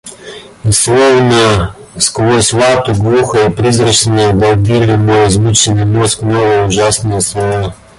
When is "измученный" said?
5.27-5.85